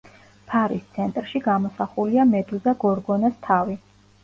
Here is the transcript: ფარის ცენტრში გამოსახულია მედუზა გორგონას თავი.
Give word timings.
ფარის 0.53 0.87
ცენტრში 0.95 1.43
გამოსახულია 1.49 2.27
მედუზა 2.33 2.75
გორგონას 2.87 3.39
თავი. 3.47 3.81